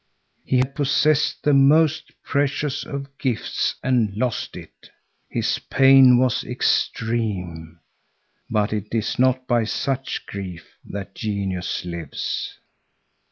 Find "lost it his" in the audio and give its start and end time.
4.17-5.59